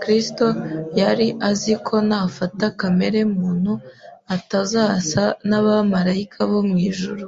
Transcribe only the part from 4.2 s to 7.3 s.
atazasa n’abamarayika bo mu ijuru.